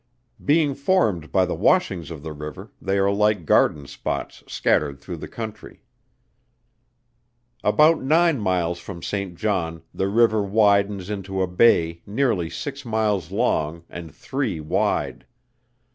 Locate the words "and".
13.91-14.11